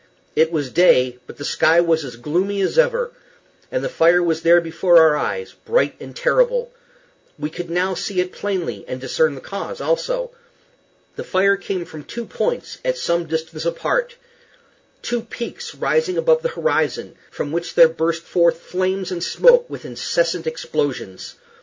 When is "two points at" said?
12.03-12.97